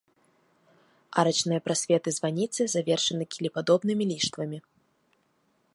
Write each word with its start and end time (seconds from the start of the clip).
Арачныя 1.23 1.63
прасветы 1.67 2.09
званіцы 2.17 2.61
завершаны 2.75 3.23
кілепадобнымі 3.35 4.03
ліштвамі. 4.13 4.59